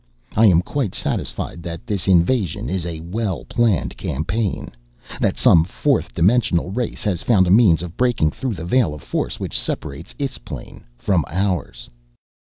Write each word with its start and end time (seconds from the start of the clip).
I 0.35 0.47
am 0.47 0.63
quite 0.63 0.95
satisfied 0.95 1.61
that 1.61 1.85
this 1.85 2.07
invasion 2.07 2.71
is 2.71 2.87
a 2.87 3.01
well 3.01 3.45
planned 3.45 3.95
campaign, 3.97 4.71
that 5.21 5.37
some 5.37 5.63
fourth 5.63 6.11
dimensional 6.15 6.71
race 6.71 7.03
has 7.03 7.21
found 7.21 7.45
a 7.45 7.51
means 7.51 7.83
of 7.83 7.97
breaking 7.97 8.31
through 8.31 8.55
the 8.55 8.65
veil 8.65 8.95
of 8.95 9.03
force 9.03 9.39
which 9.39 9.59
separates 9.59 10.15
its 10.17 10.39
plane 10.39 10.85
from 10.97 11.23
ours." 11.29 11.87